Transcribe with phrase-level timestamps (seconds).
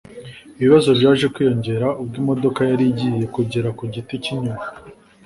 [0.59, 4.65] Ibibazo byaje kwiyongera ubwo imodoka yari igiye kugera ku Giti cy’inyoni